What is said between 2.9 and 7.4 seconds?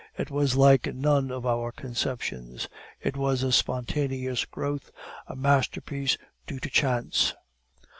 it was a spontaneous growth, a masterpiece due to chance.